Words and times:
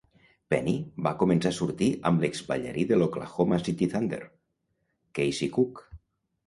Penny 0.53 0.73
va 1.07 1.11
començar 1.19 1.51
a 1.53 1.57
sortir 1.57 1.89
amb 2.11 2.25
l'exballarí 2.25 2.87
de 2.93 2.99
l'Oklahoma 2.99 3.63
City 3.69 3.93
Thunder, 3.95 4.23
Kaci 5.21 5.55
Cook. 5.59 5.89